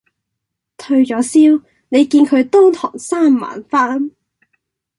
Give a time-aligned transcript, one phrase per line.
[0.77, 4.09] 退左燒，你見佢當堂生猛返